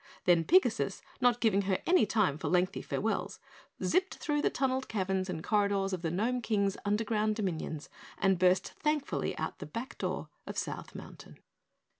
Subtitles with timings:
[0.25, 1.77] Then Pigasus, not giving her
[2.09, 3.39] time for any lengthy farewells,
[3.83, 8.69] zipped through the tunneled caverns and corridors of the Gnome King's Underground Dominions and burst
[8.71, 11.37] thankfully out the back door of South Mountain.